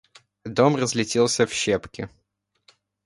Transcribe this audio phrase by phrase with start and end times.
[0.45, 2.09] Дом разлетелся в щепки.